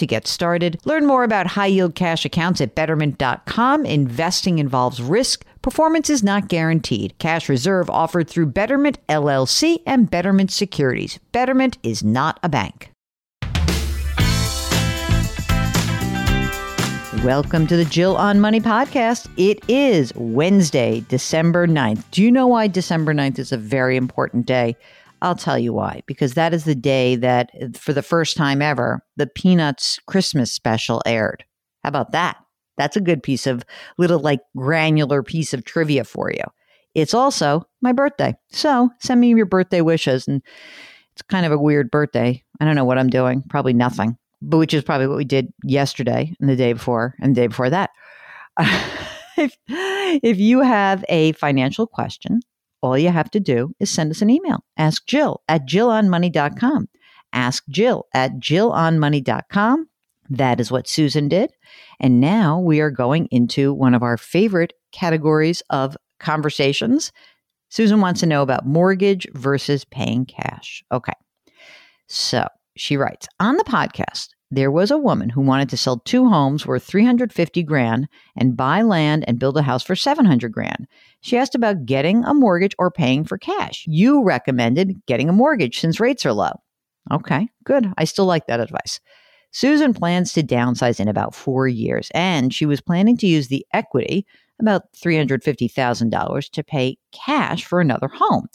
to 0.00 0.06
get 0.06 0.26
started. 0.26 0.80
Learn 0.84 1.06
more 1.06 1.22
about 1.22 1.46
high 1.46 1.66
yield 1.66 1.94
cash 1.94 2.24
accounts 2.24 2.60
at 2.60 2.74
betterment.com. 2.74 3.86
Investing 3.86 4.58
involves 4.58 5.00
risk. 5.00 5.44
Performance 5.62 6.10
is 6.10 6.22
not 6.22 6.48
guaranteed. 6.48 7.16
Cash 7.18 7.48
reserve 7.48 7.88
offered 7.88 8.28
through 8.28 8.46
Betterment 8.46 8.98
LLC 9.08 9.82
and 9.86 10.10
Betterment 10.10 10.50
Securities. 10.50 11.18
Betterment 11.32 11.78
is 11.82 12.02
not 12.02 12.40
a 12.42 12.48
bank. 12.48 12.90
Welcome 17.24 17.66
to 17.66 17.76
the 17.76 17.84
Jill 17.84 18.16
on 18.16 18.40
Money 18.40 18.60
podcast. 18.62 19.28
It 19.36 19.62
is 19.68 20.10
Wednesday, 20.14 21.04
December 21.08 21.66
9th. 21.66 22.02
Do 22.12 22.22
you 22.22 22.32
know 22.32 22.46
why 22.46 22.66
December 22.66 23.12
9th 23.12 23.38
is 23.38 23.52
a 23.52 23.58
very 23.58 23.98
important 23.98 24.46
day? 24.46 24.74
I'll 25.22 25.34
tell 25.34 25.58
you 25.58 25.72
why. 25.72 26.02
Because 26.06 26.34
that 26.34 26.54
is 26.54 26.64
the 26.64 26.74
day 26.74 27.16
that, 27.16 27.50
for 27.76 27.92
the 27.92 28.02
first 28.02 28.36
time 28.36 28.62
ever, 28.62 29.04
the 29.16 29.26
Peanuts 29.26 29.98
Christmas 30.06 30.52
special 30.52 31.02
aired. 31.06 31.44
How 31.82 31.88
about 31.88 32.12
that? 32.12 32.36
That's 32.76 32.96
a 32.96 33.00
good 33.00 33.22
piece 33.22 33.46
of 33.46 33.64
little, 33.98 34.20
like, 34.20 34.40
granular 34.56 35.22
piece 35.22 35.52
of 35.52 35.64
trivia 35.64 36.04
for 36.04 36.30
you. 36.32 36.44
It's 36.94 37.14
also 37.14 37.66
my 37.82 37.92
birthday. 37.92 38.34
So 38.50 38.90
send 39.00 39.20
me 39.20 39.28
your 39.28 39.46
birthday 39.46 39.80
wishes. 39.80 40.26
And 40.26 40.42
it's 41.12 41.22
kind 41.22 41.46
of 41.46 41.52
a 41.52 41.58
weird 41.58 41.90
birthday. 41.90 42.42
I 42.60 42.64
don't 42.64 42.74
know 42.74 42.84
what 42.84 42.98
I'm 42.98 43.10
doing. 43.10 43.42
Probably 43.48 43.72
nothing, 43.72 44.16
but 44.42 44.58
which 44.58 44.74
is 44.74 44.82
probably 44.82 45.06
what 45.06 45.18
we 45.18 45.24
did 45.24 45.52
yesterday 45.62 46.34
and 46.40 46.48
the 46.48 46.56
day 46.56 46.72
before 46.72 47.14
and 47.20 47.34
the 47.34 47.40
day 47.42 47.46
before 47.46 47.70
that. 47.70 47.90
if, 49.36 49.56
if 49.68 50.38
you 50.38 50.60
have 50.60 51.04
a 51.08 51.32
financial 51.32 51.86
question, 51.86 52.40
all 52.82 52.98
you 52.98 53.10
have 53.10 53.30
to 53.32 53.40
do 53.40 53.74
is 53.78 53.90
send 53.90 54.10
us 54.10 54.22
an 54.22 54.30
email. 54.30 54.64
Ask 54.76 55.06
Jill 55.06 55.42
at 55.48 55.66
jillonmoney.com. 55.66 56.88
Ask 57.32 57.64
Jill 57.68 58.06
at 58.14 58.38
jillonmoney.com. 58.38 59.88
That 60.30 60.60
is 60.60 60.70
what 60.70 60.88
Susan 60.88 61.28
did. 61.28 61.52
And 61.98 62.20
now 62.20 62.58
we 62.60 62.80
are 62.80 62.90
going 62.90 63.26
into 63.30 63.72
one 63.72 63.94
of 63.94 64.02
our 64.02 64.16
favorite 64.16 64.72
categories 64.92 65.62
of 65.70 65.96
conversations. 66.18 67.12
Susan 67.68 68.00
wants 68.00 68.20
to 68.20 68.26
know 68.26 68.42
about 68.42 68.66
mortgage 68.66 69.26
versus 69.34 69.84
paying 69.84 70.26
cash. 70.26 70.82
Okay. 70.92 71.12
So 72.08 72.46
she 72.76 72.96
writes 72.96 73.28
On 73.38 73.56
the 73.56 73.64
podcast, 73.64 74.28
there 74.50 74.70
was 74.70 74.90
a 74.90 74.98
woman 74.98 75.28
who 75.28 75.40
wanted 75.40 75.68
to 75.68 75.76
sell 75.76 75.98
two 75.98 76.28
homes 76.28 76.66
worth 76.66 76.82
350 76.82 77.62
grand 77.62 78.08
and 78.36 78.56
buy 78.56 78.82
land 78.82 79.24
and 79.28 79.38
build 79.38 79.56
a 79.56 79.62
house 79.62 79.82
for 79.82 79.94
700 79.94 80.50
grand. 80.50 80.86
She 81.20 81.36
asked 81.36 81.54
about 81.54 81.86
getting 81.86 82.24
a 82.24 82.34
mortgage 82.34 82.74
or 82.78 82.90
paying 82.90 83.24
for 83.24 83.38
cash. 83.38 83.84
You 83.86 84.22
recommended 84.24 85.00
getting 85.06 85.28
a 85.28 85.32
mortgage 85.32 85.78
since 85.78 86.00
rates 86.00 86.26
are 86.26 86.32
low. 86.32 86.52
Okay, 87.12 87.48
good. 87.64 87.92
I 87.96 88.04
still 88.04 88.26
like 88.26 88.46
that 88.46 88.60
advice. 88.60 89.00
Susan 89.52 89.94
plans 89.94 90.32
to 90.32 90.42
downsize 90.42 91.00
in 91.00 91.08
about 91.08 91.34
four 91.34 91.66
years, 91.66 92.10
and 92.14 92.54
she 92.54 92.66
was 92.66 92.80
planning 92.80 93.16
to 93.16 93.26
use 93.26 93.48
the 93.48 93.66
equity, 93.72 94.26
about 94.60 94.92
$350,000, 94.92 96.50
to 96.50 96.62
pay 96.62 96.98
cash 97.12 97.64
for 97.64 97.80
another 97.80 98.08
home. 98.08 98.46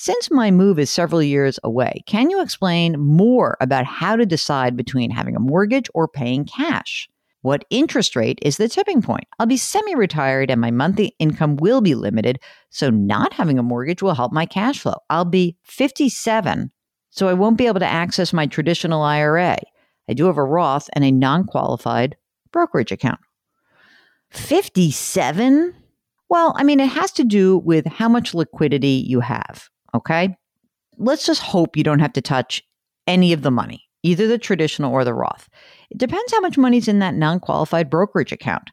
Since 0.00 0.30
my 0.30 0.52
move 0.52 0.78
is 0.78 0.90
several 0.90 1.24
years 1.24 1.58
away, 1.64 2.04
can 2.06 2.30
you 2.30 2.40
explain 2.40 3.00
more 3.00 3.56
about 3.60 3.84
how 3.84 4.14
to 4.14 4.24
decide 4.24 4.76
between 4.76 5.10
having 5.10 5.34
a 5.34 5.40
mortgage 5.40 5.90
or 5.92 6.06
paying 6.06 6.44
cash? 6.44 7.08
What 7.42 7.64
interest 7.68 8.14
rate 8.14 8.38
is 8.40 8.58
the 8.58 8.68
tipping 8.68 9.02
point? 9.02 9.24
I'll 9.40 9.46
be 9.46 9.56
semi 9.56 9.96
retired 9.96 10.52
and 10.52 10.60
my 10.60 10.70
monthly 10.70 11.16
income 11.18 11.56
will 11.56 11.80
be 11.80 11.96
limited, 11.96 12.38
so 12.70 12.90
not 12.90 13.32
having 13.32 13.58
a 13.58 13.62
mortgage 13.64 14.00
will 14.00 14.14
help 14.14 14.32
my 14.32 14.46
cash 14.46 14.78
flow. 14.78 14.98
I'll 15.10 15.24
be 15.24 15.56
57, 15.64 16.70
so 17.10 17.26
I 17.26 17.34
won't 17.34 17.58
be 17.58 17.66
able 17.66 17.80
to 17.80 17.84
access 17.84 18.32
my 18.32 18.46
traditional 18.46 19.02
IRA. 19.02 19.58
I 20.08 20.12
do 20.14 20.26
have 20.26 20.38
a 20.38 20.44
Roth 20.44 20.88
and 20.92 21.04
a 21.04 21.10
non 21.10 21.42
qualified 21.42 22.16
brokerage 22.52 22.92
account. 22.92 23.18
57? 24.30 25.74
Well, 26.28 26.54
I 26.56 26.62
mean, 26.62 26.78
it 26.78 26.86
has 26.86 27.10
to 27.14 27.24
do 27.24 27.58
with 27.58 27.84
how 27.86 28.08
much 28.08 28.32
liquidity 28.32 29.04
you 29.04 29.18
have. 29.18 29.68
Okay. 29.94 30.36
Let's 30.96 31.26
just 31.26 31.42
hope 31.42 31.76
you 31.76 31.84
don't 31.84 32.00
have 32.00 32.12
to 32.14 32.22
touch 32.22 32.62
any 33.06 33.32
of 33.32 33.42
the 33.42 33.50
money, 33.50 33.84
either 34.02 34.26
the 34.26 34.38
traditional 34.38 34.92
or 34.92 35.04
the 35.04 35.14
Roth. 35.14 35.48
It 35.90 35.98
depends 35.98 36.32
how 36.32 36.40
much 36.40 36.58
money's 36.58 36.88
in 36.88 36.98
that 36.98 37.14
non 37.14 37.40
qualified 37.40 37.88
brokerage 37.88 38.32
account. 38.32 38.70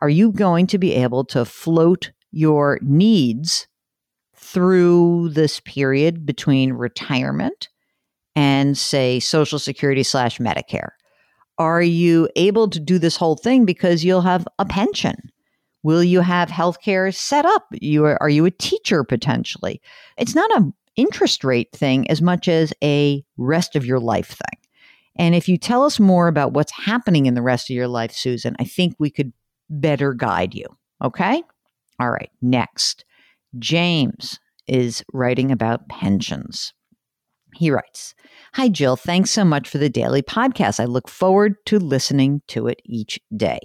Are 0.00 0.08
you 0.08 0.30
going 0.32 0.66
to 0.68 0.78
be 0.78 0.94
able 0.94 1.24
to 1.26 1.44
float 1.44 2.12
your 2.30 2.78
needs 2.82 3.66
through 4.34 5.30
this 5.30 5.60
period 5.60 6.26
between 6.26 6.72
retirement 6.74 7.68
and, 8.34 8.76
say, 8.76 9.18
Social 9.18 9.58
Security 9.58 10.02
slash 10.02 10.38
Medicare? 10.38 10.90
Are 11.58 11.82
you 11.82 12.28
able 12.36 12.68
to 12.68 12.78
do 12.78 12.98
this 12.98 13.16
whole 13.16 13.36
thing 13.36 13.64
because 13.64 14.04
you'll 14.04 14.20
have 14.20 14.46
a 14.58 14.66
pension? 14.66 15.30
Will 15.86 16.02
you 16.02 16.20
have 16.20 16.48
healthcare 16.48 17.14
set 17.14 17.46
up? 17.46 17.64
You 17.70 18.06
are, 18.06 18.20
are 18.20 18.28
you 18.28 18.44
a 18.44 18.50
teacher 18.50 19.04
potentially? 19.04 19.80
It's 20.18 20.34
not 20.34 20.50
an 20.56 20.74
interest 20.96 21.44
rate 21.44 21.70
thing 21.70 22.10
as 22.10 22.20
much 22.20 22.48
as 22.48 22.72
a 22.82 23.24
rest 23.36 23.76
of 23.76 23.86
your 23.86 24.00
life 24.00 24.30
thing. 24.30 24.60
And 25.14 25.36
if 25.36 25.48
you 25.48 25.56
tell 25.56 25.84
us 25.84 26.00
more 26.00 26.26
about 26.26 26.54
what's 26.54 26.72
happening 26.72 27.26
in 27.26 27.34
the 27.34 27.40
rest 27.40 27.70
of 27.70 27.76
your 27.76 27.86
life, 27.86 28.10
Susan, 28.10 28.56
I 28.58 28.64
think 28.64 28.96
we 28.98 29.10
could 29.10 29.32
better 29.70 30.12
guide 30.12 30.56
you. 30.56 30.66
Okay? 31.04 31.40
All 32.00 32.10
right, 32.10 32.30
next. 32.42 33.04
James 33.56 34.40
is 34.66 35.04
writing 35.12 35.52
about 35.52 35.88
pensions. 35.88 36.74
He 37.54 37.70
writes 37.70 38.12
Hi, 38.54 38.68
Jill. 38.68 38.96
Thanks 38.96 39.30
so 39.30 39.44
much 39.44 39.68
for 39.68 39.78
the 39.78 39.88
daily 39.88 40.22
podcast. 40.22 40.80
I 40.80 40.86
look 40.86 41.08
forward 41.08 41.64
to 41.66 41.78
listening 41.78 42.42
to 42.48 42.66
it 42.66 42.82
each 42.84 43.20
day. 43.36 43.60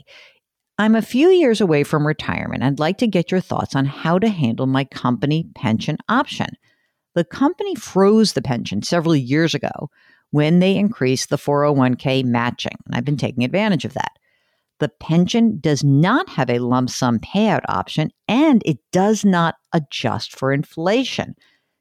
I'm 0.82 0.96
a 0.96 1.02
few 1.04 1.30
years 1.30 1.62
away 1.62 1.84
from 1.84 2.08
retirement. 2.08 2.64
I'd 2.64 2.80
like 2.80 2.98
to 2.98 3.08
get 3.08 3.30
your 3.30 3.40
thoughts 3.40 3.76
on 3.76 3.86
how 3.86 4.18
to 4.18 4.28
handle 4.28 4.66
my 4.66 4.84
company 4.84 5.48
pension 5.54 6.00
option. 6.10 6.48
The 7.14 7.24
company 7.24 7.76
froze 7.76 8.34
the 8.34 8.42
pension 8.42 8.82
several 8.82 9.16
years 9.16 9.54
ago 9.54 9.92
when 10.32 10.58
they 10.58 10.76
increased 10.76 11.30
the 11.30 11.38
401k 11.38 12.26
matching, 12.26 12.74
and 12.88 12.96
I've 12.96 13.06
been 13.06 13.16
taking 13.16 13.44
advantage 13.44 13.86
of 13.86 13.94
that. 13.94 14.14
The 14.80 14.90
pension 14.90 15.60
does 15.60 15.84
not 15.84 16.28
have 16.30 16.50
a 16.50 16.58
lump 16.58 16.90
sum 16.90 17.20
payout 17.20 17.62
option 17.70 18.10
and 18.28 18.64
it 18.66 18.80
does 18.92 19.24
not 19.24 19.58
adjust 19.74 20.36
for 20.36 20.52
inflation. 20.52 21.36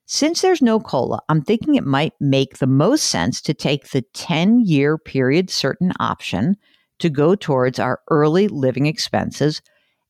Since 0.04 0.42
there's 0.42 0.60
no 0.60 0.78
COLA, 0.78 1.22
I'm 1.30 1.40
thinking 1.40 1.76
it 1.76 1.86
might 1.86 2.12
make 2.20 2.58
the 2.58 2.66
most 2.66 3.06
sense 3.06 3.40
to 3.42 3.54
take 3.54 3.92
the 3.92 4.02
10 4.12 4.60
year 4.66 4.98
period 4.98 5.48
certain 5.48 5.94
option 5.98 6.58
to 7.00 7.10
go 7.10 7.34
towards 7.34 7.78
our 7.78 8.00
early 8.10 8.48
living 8.48 8.86
expenses. 8.86 9.60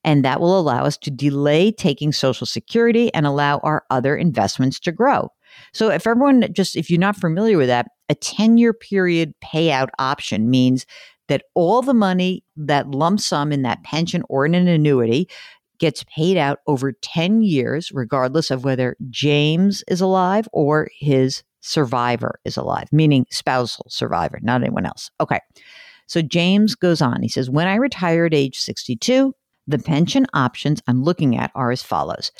And 0.03 0.25
that 0.25 0.41
will 0.41 0.59
allow 0.59 0.85
us 0.85 0.97
to 0.99 1.11
delay 1.11 1.73
taking 1.73 2.13
Social 2.13 2.47
Security 2.47 3.13
and 3.13 3.27
allow 3.27 3.59
our 3.59 3.85
other 3.91 4.17
investments 4.17 4.81
to 4.81 4.93
grow. 4.93 5.31
So, 5.73 5.91
if 5.91 6.07
everyone 6.07 6.47
just, 6.53 6.77
if 6.77 6.89
you're 6.89 6.99
not 6.99 7.17
familiar 7.17 7.59
with 7.59 7.67
that, 7.69 7.89
a 8.09 8.15
10 8.15 8.57
year 8.57 8.73
period 8.73 9.35
payout 9.45 9.89
option 9.99 10.49
means 10.49 10.87
that 11.29 11.45
all 11.55 11.83
the 11.83 11.95
money, 11.95 12.45
that 12.57 12.91
lump 12.91 13.21
sum 13.21 13.53
in 13.53 13.63
that 13.63 13.83
pension 13.85 14.23
or 14.29 14.47
in 14.47 14.55
an 14.55 14.69
annuity, 14.69 15.29
gets 15.79 16.05
paid 16.05 16.37
out 16.37 16.59
over 16.67 16.93
10 16.93 17.43
years, 17.43 17.91
regardless 17.93 18.51
of 18.51 18.65
whether 18.65 18.97
James 19.09 19.83
is 19.89 20.01
alive 20.01 20.49
or 20.53 20.89
his 20.99 21.43
survivor 21.61 22.39
is 22.45 22.57
alive, 22.57 22.89
meaning 22.93 23.27
spousal 23.31 23.87
survivor, 23.89 24.39
not 24.43 24.61
anyone 24.63 24.87
else. 24.87 25.11
Okay. 25.21 25.41
So 26.11 26.23
James 26.23 26.75
goes 26.75 27.01
on. 27.01 27.23
He 27.23 27.29
says, 27.29 27.49
When 27.49 27.69
I 27.69 27.77
retire 27.77 28.27
at 28.27 28.35
age 28.35 28.59
62, 28.59 29.33
the 29.69 29.79
pension 29.79 30.27
options 30.35 30.83
I'm 30.89 31.05
looking 31.05 31.37
at 31.37 31.53
are 31.55 31.71
as 31.71 31.85
follows 31.85 32.33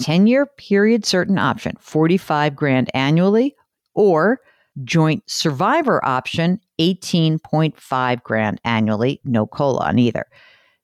10 0.00 0.26
year 0.26 0.46
period 0.46 1.04
certain 1.04 1.36
option, 1.36 1.76
45 1.80 2.56
grand 2.56 2.90
annually, 2.94 3.54
or 3.94 4.40
joint 4.84 5.22
survivor 5.26 6.02
option, 6.02 6.60
18.5 6.80 8.22
grand 8.22 8.58
annually, 8.64 9.20
no 9.24 9.46
COLA 9.46 9.88
on 9.88 9.98
either. 9.98 10.24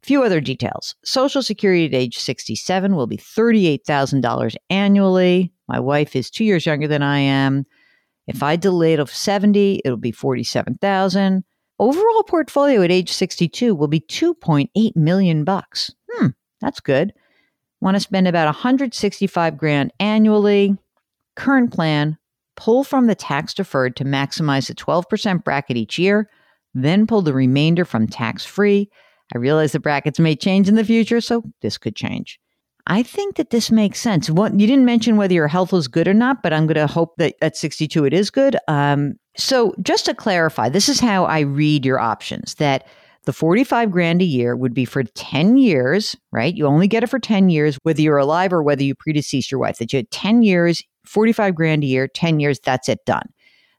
Few 0.02 0.22
other 0.22 0.42
details. 0.42 0.94
Social 1.06 1.42
Security 1.42 1.86
at 1.86 1.94
age 1.94 2.18
67 2.18 2.94
will 2.94 3.06
be 3.06 3.16
$38,000 3.16 4.56
annually. 4.68 5.54
My 5.68 5.80
wife 5.80 6.14
is 6.14 6.30
two 6.30 6.44
years 6.44 6.66
younger 6.66 6.86
than 6.86 7.02
I 7.02 7.18
am. 7.18 7.64
If 8.26 8.42
I 8.42 8.56
delay 8.56 8.96
to 8.96 9.06
70, 9.06 9.80
it'll 9.86 9.96
be 9.96 10.12
47,000. 10.12 11.42
Overall 11.78 12.22
portfolio 12.22 12.82
at 12.82 12.90
age 12.90 13.12
62 13.12 13.74
will 13.74 13.88
be 13.88 14.00
2.8 14.00 14.96
million 14.96 15.44
bucks. 15.44 15.92
Hmm, 16.10 16.28
that's 16.60 16.80
good. 16.80 17.12
Want 17.80 17.96
to 17.96 18.00
spend 18.00 18.26
about 18.26 18.46
165 18.46 19.58
grand 19.58 19.92
annually. 20.00 20.76
Current 21.36 21.72
plan, 21.72 22.16
pull 22.56 22.82
from 22.82 23.06
the 23.06 23.14
tax 23.14 23.52
deferred 23.52 23.94
to 23.96 24.04
maximize 24.04 24.68
the 24.68 24.74
12% 24.74 25.44
bracket 25.44 25.76
each 25.76 25.98
year, 25.98 26.30
then 26.72 27.06
pull 27.06 27.20
the 27.20 27.34
remainder 27.34 27.84
from 27.84 28.06
tax 28.06 28.44
free. 28.44 28.88
I 29.34 29.38
realize 29.38 29.72
the 29.72 29.80
brackets 29.80 30.18
may 30.18 30.34
change 30.34 30.68
in 30.68 30.76
the 30.76 30.84
future, 30.84 31.20
so 31.20 31.42
this 31.60 31.76
could 31.76 31.94
change. 31.94 32.40
I 32.86 33.02
think 33.02 33.36
that 33.36 33.50
this 33.50 33.70
makes 33.70 34.00
sense. 34.00 34.30
What 34.30 34.58
you 34.58 34.66
didn't 34.66 34.84
mention 34.84 35.16
whether 35.16 35.34
your 35.34 35.48
health 35.48 35.72
was 35.72 35.88
good 35.88 36.06
or 36.06 36.14
not, 36.14 36.42
but 36.42 36.52
I'm 36.52 36.66
going 36.66 36.76
to 36.76 36.86
hope 36.86 37.16
that 37.16 37.34
at 37.42 37.56
62 37.56 38.04
it 38.04 38.12
is 38.12 38.30
good. 38.30 38.56
Um, 38.68 39.14
so 39.36 39.74
just 39.82 40.04
to 40.06 40.14
clarify, 40.14 40.68
this 40.68 40.88
is 40.88 41.00
how 41.00 41.24
I 41.24 41.40
read 41.40 41.84
your 41.84 41.98
options. 41.98 42.54
That 42.54 42.86
the 43.24 43.32
45 43.32 43.90
grand 43.90 44.22
a 44.22 44.24
year 44.24 44.54
would 44.54 44.72
be 44.72 44.84
for 44.84 45.02
10 45.02 45.56
years, 45.56 46.16
right? 46.30 46.54
You 46.54 46.66
only 46.66 46.86
get 46.86 47.02
it 47.02 47.08
for 47.08 47.18
10 47.18 47.48
years, 47.48 47.76
whether 47.82 48.00
you're 48.00 48.18
alive 48.18 48.52
or 48.52 48.62
whether 48.62 48.84
you 48.84 48.94
predeceased 48.94 49.50
your 49.50 49.58
wife. 49.58 49.78
That 49.78 49.92
you 49.92 49.98
had 49.98 50.10
10 50.12 50.42
years, 50.42 50.80
45 51.04 51.56
grand 51.56 51.82
a 51.82 51.86
year, 51.86 52.06
10 52.06 52.38
years, 52.38 52.60
that's 52.60 52.88
it 52.88 53.04
done. 53.04 53.28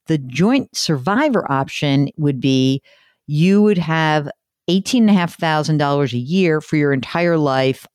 The 0.07 0.17
joint 0.17 0.75
survivor 0.75 1.49
option 1.49 2.09
would 2.17 2.41
be 2.41 2.81
you 3.25 3.61
would 3.61 3.77
have 3.77 4.29
$18,500 4.69 6.13
a 6.13 6.17
year 6.17 6.59
for 6.59 6.75
your 6.75 6.91
entire 6.91 7.37
life 7.37 7.87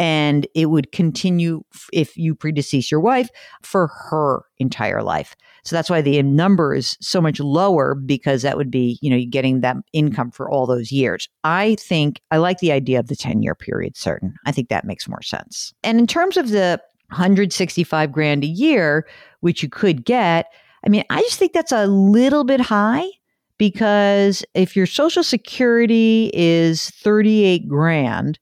and 0.00 0.46
it 0.54 0.70
would 0.70 0.92
continue 0.92 1.62
if 1.92 2.16
you 2.16 2.34
predecease 2.34 2.90
your 2.90 3.00
wife 3.00 3.28
for 3.60 3.88
her 3.88 4.40
entire 4.56 5.02
life. 5.02 5.36
So 5.62 5.76
that's 5.76 5.90
why 5.90 6.00
the 6.00 6.22
number 6.22 6.74
is 6.74 6.96
so 7.02 7.20
much 7.20 7.38
lower 7.38 7.94
because 7.94 8.40
that 8.40 8.56
would 8.56 8.70
be, 8.70 8.98
you 9.02 9.10
know, 9.10 9.22
getting 9.28 9.60
that 9.60 9.76
income 9.92 10.30
for 10.30 10.50
all 10.50 10.66
those 10.66 10.90
years. 10.90 11.28
I 11.44 11.76
think 11.78 12.22
I 12.30 12.38
like 12.38 12.60
the 12.60 12.72
idea 12.72 12.98
of 12.98 13.08
the 13.08 13.14
10 13.14 13.42
year 13.42 13.54
period 13.54 13.94
certain. 13.94 14.34
I 14.46 14.52
think 14.52 14.70
that 14.70 14.86
makes 14.86 15.06
more 15.06 15.20
sense. 15.20 15.74
And 15.82 15.98
in 15.98 16.06
terms 16.06 16.38
of 16.38 16.48
the 16.48 16.80
165 17.10 18.10
grand 18.10 18.42
a 18.42 18.46
year, 18.46 19.06
which 19.40 19.62
you 19.62 19.68
could 19.68 20.06
get, 20.06 20.46
I 20.82 20.88
mean, 20.88 21.04
I 21.10 21.20
just 21.20 21.38
think 21.38 21.52
that's 21.52 21.72
a 21.72 21.86
little 21.86 22.44
bit 22.44 22.62
high 22.62 23.04
because 23.58 24.42
if 24.54 24.74
your 24.74 24.86
social 24.86 25.22
security 25.22 26.30
is 26.32 26.88
38 26.88 27.68
grand, 27.68 28.38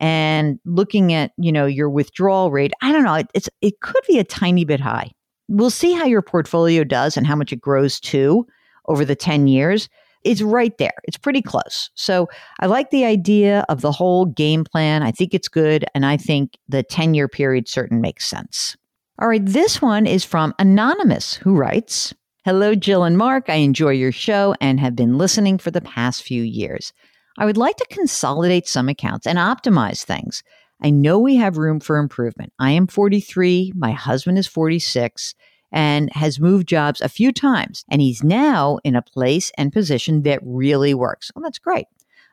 and 0.00 0.58
looking 0.64 1.12
at 1.12 1.32
you 1.36 1.52
know 1.52 1.66
your 1.66 1.90
withdrawal 1.90 2.50
rate 2.50 2.72
i 2.82 2.90
don't 2.90 3.04
know 3.04 3.14
it, 3.14 3.26
it's 3.34 3.48
it 3.60 3.80
could 3.80 4.02
be 4.08 4.18
a 4.18 4.24
tiny 4.24 4.64
bit 4.64 4.80
high. 4.80 5.10
We'll 5.48 5.70
see 5.70 5.92
how 5.92 6.06
your 6.06 6.22
portfolio 6.22 6.84
does 6.84 7.16
and 7.16 7.26
how 7.26 7.36
much 7.36 7.52
it 7.52 7.60
grows 7.60 7.98
to 8.00 8.46
over 8.86 9.04
the 9.04 9.16
10 9.16 9.48
years. 9.48 9.88
It's 10.22 10.42
right 10.42 10.76
there. 10.78 10.92
It's 11.04 11.16
pretty 11.16 11.42
close. 11.42 11.90
So 11.94 12.28
i 12.60 12.66
like 12.66 12.90
the 12.90 13.04
idea 13.04 13.64
of 13.68 13.80
the 13.80 13.92
whole 13.92 14.26
game 14.26 14.64
plan. 14.64 15.02
I 15.02 15.10
think 15.10 15.34
it's 15.34 15.48
good 15.48 15.84
and 15.94 16.06
i 16.06 16.16
think 16.16 16.56
the 16.68 16.82
10 16.82 17.14
year 17.14 17.28
period 17.28 17.68
certain 17.68 18.00
makes 18.00 18.26
sense. 18.26 18.76
All 19.20 19.28
right 19.28 19.44
this 19.44 19.82
one 19.82 20.06
is 20.06 20.24
from 20.24 20.54
anonymous 20.58 21.34
who 21.34 21.54
writes 21.54 22.14
hello 22.44 22.74
jill 22.74 23.04
and 23.04 23.18
mark. 23.18 23.50
I 23.50 23.56
enjoy 23.56 23.90
your 23.90 24.12
show 24.12 24.54
and 24.60 24.80
have 24.80 24.96
been 24.96 25.18
listening 25.18 25.58
for 25.58 25.70
the 25.70 25.82
past 25.82 26.22
few 26.22 26.42
years 26.42 26.92
I 27.38 27.46
would 27.46 27.56
like 27.56 27.76
to 27.76 27.86
consolidate 27.90 28.68
some 28.68 28.88
accounts 28.88 29.26
and 29.26 29.38
optimize 29.38 30.04
things. 30.04 30.42
I 30.82 30.90
know 30.90 31.18
we 31.18 31.36
have 31.36 31.58
room 31.58 31.80
for 31.80 31.98
improvement. 31.98 32.52
I 32.58 32.70
am 32.72 32.86
43, 32.86 33.72
my 33.76 33.92
husband 33.92 34.38
is 34.38 34.46
46 34.46 35.34
and 35.72 36.12
has 36.12 36.40
moved 36.40 36.66
jobs 36.66 37.00
a 37.00 37.08
few 37.08 37.32
times, 37.32 37.84
and 37.88 38.00
he's 38.00 38.24
now 38.24 38.78
in 38.82 38.96
a 38.96 39.02
place 39.02 39.52
and 39.56 39.72
position 39.72 40.22
that 40.22 40.40
really 40.42 40.94
works. 40.94 41.30
Oh, 41.36 41.40
that's 41.42 41.58
great. 41.58 41.86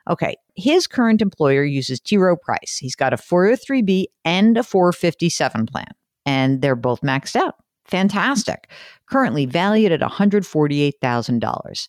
Okay, 0.08 0.36
his 0.56 0.86
current 0.86 1.20
employer 1.20 1.62
uses 1.62 2.00
T. 2.00 2.16
Rowe 2.16 2.36
Price. 2.36 2.78
He's 2.80 2.96
got 2.96 3.12
a 3.12 3.16
403B 3.16 4.06
and 4.24 4.56
a 4.56 4.62
457 4.62 5.66
plan, 5.66 5.90
and 6.24 6.62
they're 6.62 6.74
both 6.74 7.02
maxed 7.02 7.36
out. 7.36 7.56
Fantastic. 7.84 8.70
Currently 9.06 9.46
valued 9.46 9.92
at 9.92 10.00
$148,000. 10.00 11.88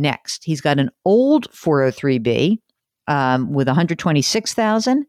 Next, 0.00 0.44
he's 0.44 0.62
got 0.62 0.78
an 0.78 0.90
old 1.04 1.50
403b 1.52 2.56
um, 3.06 3.52
with 3.52 3.66
126,000 3.66 5.04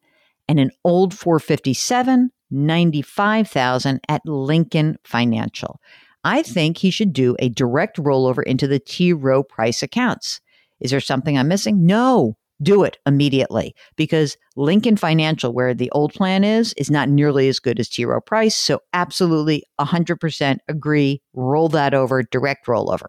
and 0.50 0.60
an 0.60 0.72
old 0.84 1.14
457, 1.14 2.30
95,000 2.52 4.02
at 4.10 4.22
Lincoln 4.26 4.98
Financial. 5.06 5.80
I 6.26 6.42
think 6.44 6.78
he 6.78 6.92
should 6.92 7.14
do 7.14 7.38
a 7.40 7.48
direct 7.48 7.98
rollover 7.98 8.44
into 8.44 8.68
the 8.68 8.80
T. 8.80 9.14
Rowe 9.14 9.44
Price 9.44 9.82
accounts. 9.82 10.42
Is 10.82 10.92
there 10.92 11.00
something 11.00 11.38
I'm 11.38 11.48
missing? 11.48 11.86
No, 11.86 12.36
do 12.62 12.84
it 12.84 12.98
immediately 13.06 13.74
because 13.96 14.36
Lincoln 14.58 14.98
Financial, 14.98 15.54
where 15.54 15.74
the 15.74 15.90
old 15.92 16.14
plan 16.14 16.44
is, 16.44 16.74
is 16.74 16.92
not 16.92 17.08
nearly 17.08 17.48
as 17.48 17.60
good 17.60 17.80
as 17.80 17.88
T. 17.88 18.04
Rowe 18.04 18.20
Price. 18.20 18.58
So, 18.58 18.82
absolutely 18.92 19.64
100% 19.80 20.58
agree. 20.68 21.22
Roll 21.34 21.70
that 21.70 21.94
over, 21.94 22.24
direct 22.24 22.66
rollover. 22.68 23.08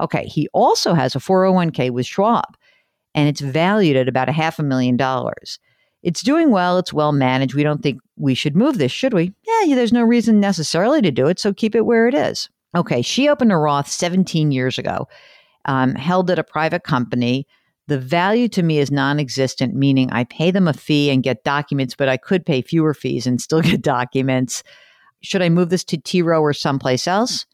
Okay, 0.00 0.26
he 0.26 0.48
also 0.52 0.94
has 0.94 1.14
a 1.14 1.18
401k 1.20 1.90
with 1.90 2.06
Schwab, 2.06 2.56
and 3.14 3.28
it's 3.28 3.40
valued 3.40 3.96
at 3.96 4.08
about 4.08 4.28
a 4.28 4.32
half 4.32 4.58
a 4.58 4.62
million 4.62 4.96
dollars. 4.96 5.58
It's 6.02 6.22
doing 6.22 6.50
well, 6.50 6.78
it's 6.78 6.92
well 6.92 7.12
managed. 7.12 7.54
We 7.54 7.62
don't 7.62 7.82
think 7.82 8.00
we 8.16 8.34
should 8.34 8.56
move 8.56 8.78
this, 8.78 8.90
should 8.90 9.12
we? 9.12 9.34
Yeah, 9.46 9.74
there's 9.74 9.92
no 9.92 10.02
reason 10.02 10.40
necessarily 10.40 11.02
to 11.02 11.10
do 11.10 11.26
it, 11.26 11.38
so 11.38 11.52
keep 11.52 11.74
it 11.74 11.84
where 11.84 12.08
it 12.08 12.14
is. 12.14 12.48
Okay, 12.74 13.02
she 13.02 13.28
opened 13.28 13.52
a 13.52 13.56
Roth 13.56 13.88
17 13.88 14.52
years 14.52 14.78
ago, 14.78 15.06
um, 15.66 15.94
held 15.94 16.30
at 16.30 16.38
a 16.38 16.44
private 16.44 16.84
company. 16.84 17.46
The 17.88 17.98
value 17.98 18.48
to 18.48 18.62
me 18.62 18.78
is 18.78 18.90
non 18.90 19.18
existent, 19.18 19.74
meaning 19.74 20.10
I 20.12 20.24
pay 20.24 20.50
them 20.50 20.68
a 20.68 20.72
fee 20.72 21.10
and 21.10 21.22
get 21.22 21.44
documents, 21.44 21.94
but 21.94 22.08
I 22.08 22.16
could 22.16 22.46
pay 22.46 22.62
fewer 22.62 22.94
fees 22.94 23.26
and 23.26 23.40
still 23.40 23.60
get 23.62 23.82
documents. 23.82 24.62
Should 25.22 25.42
I 25.42 25.50
move 25.50 25.68
this 25.68 25.84
to 25.84 25.98
T 25.98 26.22
Rowe 26.22 26.40
or 26.40 26.54
someplace 26.54 27.06
else? 27.06 27.44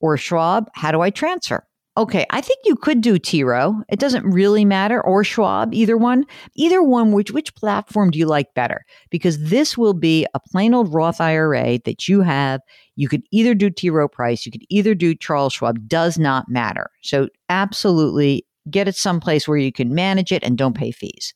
Or 0.00 0.16
Schwab? 0.16 0.68
How 0.74 0.90
do 0.90 1.02
I 1.02 1.10
transfer? 1.10 1.64
Okay, 1.98 2.24
I 2.30 2.40
think 2.40 2.60
you 2.64 2.74
could 2.74 3.02
do 3.02 3.18
T. 3.18 3.44
Rowe. 3.44 3.82
It 3.90 3.98
doesn't 3.98 4.24
really 4.24 4.64
matter, 4.64 5.02
or 5.02 5.22
Schwab, 5.24 5.74
either 5.74 5.98
one. 5.98 6.24
Either 6.54 6.82
one, 6.82 7.12
which 7.12 7.32
which 7.32 7.54
platform 7.54 8.10
do 8.10 8.18
you 8.18 8.24
like 8.24 8.54
better? 8.54 8.86
Because 9.10 9.38
this 9.50 9.76
will 9.76 9.92
be 9.92 10.26
a 10.32 10.40
plain 10.40 10.72
old 10.72 10.94
Roth 10.94 11.20
IRA 11.20 11.78
that 11.84 12.08
you 12.08 12.22
have. 12.22 12.62
You 12.96 13.08
could 13.08 13.22
either 13.30 13.54
do 13.54 13.68
T. 13.68 13.90
Rowe 13.90 14.08
Price, 14.08 14.46
you 14.46 14.52
could 14.52 14.64
either 14.70 14.94
do 14.94 15.14
Charles 15.14 15.52
Schwab. 15.52 15.86
Does 15.86 16.18
not 16.18 16.48
matter. 16.48 16.88
So 17.02 17.28
absolutely 17.50 18.46
get 18.70 18.88
it 18.88 18.96
someplace 18.96 19.46
where 19.46 19.58
you 19.58 19.72
can 19.72 19.94
manage 19.94 20.32
it 20.32 20.42
and 20.42 20.56
don't 20.56 20.76
pay 20.76 20.92
fees. 20.92 21.34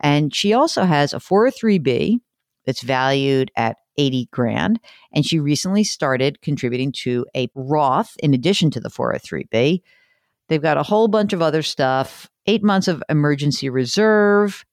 And 0.00 0.34
she 0.34 0.52
also 0.52 0.84
has 0.84 1.14
a 1.14 1.18
403b 1.18 2.18
that's 2.66 2.82
valued 2.82 3.50
at 3.56 3.76
80 3.98 4.28
grand. 4.30 4.80
And 5.12 5.24
she 5.24 5.38
recently 5.38 5.84
started 5.84 6.40
contributing 6.42 6.92
to 7.02 7.26
a 7.36 7.48
Roth 7.54 8.16
in 8.18 8.34
addition 8.34 8.70
to 8.72 8.80
the 8.80 8.90
403b. 8.90 9.82
They've 10.48 10.62
got 10.62 10.76
a 10.76 10.82
whole 10.82 11.08
bunch 11.08 11.32
of 11.32 11.42
other 11.42 11.62
stuff 11.62 12.28
eight 12.46 12.62
months 12.62 12.88
of 12.88 13.02
emergency 13.08 13.68
reserve, 13.68 14.64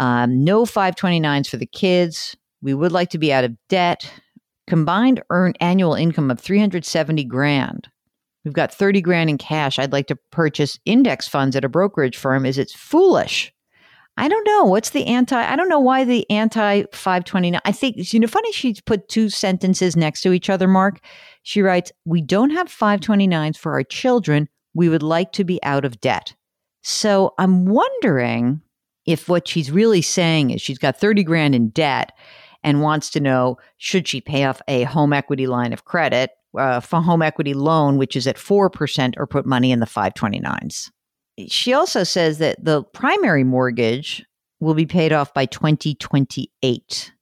um, 0.00 0.42
no 0.44 0.64
529s 0.64 1.48
for 1.48 1.56
the 1.56 1.66
kids. 1.66 2.36
We 2.60 2.74
would 2.74 2.92
like 2.92 3.10
to 3.10 3.18
be 3.18 3.32
out 3.32 3.44
of 3.44 3.56
debt. 3.68 4.10
Combined 4.66 5.22
earned 5.30 5.56
annual 5.60 5.94
income 5.94 6.30
of 6.30 6.40
370 6.40 7.24
grand. 7.24 7.88
We've 8.44 8.54
got 8.54 8.74
30 8.74 9.00
grand 9.00 9.30
in 9.30 9.38
cash. 9.38 9.78
I'd 9.78 9.92
like 9.92 10.06
to 10.08 10.18
purchase 10.30 10.78
index 10.84 11.28
funds 11.28 11.54
at 11.56 11.64
a 11.64 11.68
brokerage 11.68 12.16
firm. 12.16 12.44
Is 12.44 12.58
it 12.58 12.70
foolish? 12.70 13.53
I 14.16 14.28
don't 14.28 14.46
know. 14.46 14.64
What's 14.64 14.90
the 14.90 15.06
anti? 15.06 15.36
I 15.36 15.56
don't 15.56 15.68
know 15.68 15.80
why 15.80 16.04
the 16.04 16.28
anti 16.30 16.84
529. 16.92 17.60
I 17.64 17.72
think, 17.72 18.12
you 18.12 18.20
know, 18.20 18.28
funny, 18.28 18.52
she's 18.52 18.80
put 18.80 19.08
two 19.08 19.28
sentences 19.28 19.96
next 19.96 20.20
to 20.22 20.32
each 20.32 20.48
other, 20.48 20.68
Mark. 20.68 21.00
She 21.42 21.62
writes, 21.62 21.90
We 22.04 22.22
don't 22.22 22.50
have 22.50 22.68
529s 22.68 23.56
for 23.56 23.72
our 23.72 23.82
children. 23.82 24.48
We 24.72 24.88
would 24.88 25.02
like 25.02 25.32
to 25.32 25.44
be 25.44 25.62
out 25.64 25.84
of 25.84 26.00
debt. 26.00 26.34
So 26.82 27.34
I'm 27.38 27.66
wondering 27.66 28.60
if 29.04 29.28
what 29.28 29.48
she's 29.48 29.70
really 29.70 30.02
saying 30.02 30.50
is 30.50 30.62
she's 30.62 30.78
got 30.78 30.98
30 30.98 31.24
grand 31.24 31.54
in 31.54 31.70
debt 31.70 32.12
and 32.62 32.82
wants 32.82 33.10
to 33.10 33.20
know 33.20 33.58
should 33.78 34.06
she 34.06 34.20
pay 34.20 34.44
off 34.44 34.62
a 34.68 34.84
home 34.84 35.12
equity 35.12 35.46
line 35.46 35.72
of 35.72 35.84
credit, 35.84 36.30
uh, 36.56 36.80
a 36.80 37.00
home 37.00 37.22
equity 37.22 37.52
loan, 37.52 37.98
which 37.98 38.16
is 38.16 38.26
at 38.26 38.36
4%, 38.36 39.14
or 39.16 39.26
put 39.26 39.44
money 39.44 39.72
in 39.72 39.80
the 39.80 39.86
529s 39.86 40.90
she 41.48 41.72
also 41.72 42.04
says 42.04 42.38
that 42.38 42.62
the 42.64 42.82
primary 42.82 43.44
mortgage 43.44 44.24
will 44.60 44.74
be 44.74 44.86
paid 44.86 45.12
off 45.12 45.34
by 45.34 45.46
2028. 45.46 47.12